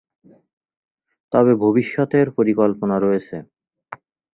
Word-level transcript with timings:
তবে 1.33 1.51
ভবিষ্যতের 1.63 2.27
পরিকল্পনা 2.37 2.95
রয়েছে। 2.99 3.37